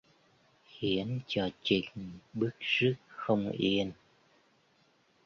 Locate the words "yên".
3.51-3.91